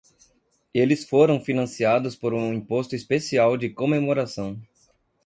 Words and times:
Eles 0.73 1.07
foram 1.07 1.39
financiados 1.39 2.15
por 2.15 2.33
um 2.33 2.51
imposto 2.51 2.95
especial 2.95 3.55
de 3.55 3.69
comemoração. 3.69 4.59